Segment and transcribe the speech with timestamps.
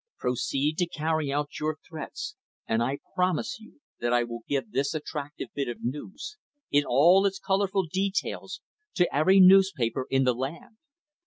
[0.17, 2.35] Proceed to carry out your threats,
[2.67, 6.39] and I promise you that I will give this attractive bit of news,
[6.71, 8.61] in all its colorful details,
[8.95, 10.77] to every newspaper in the land.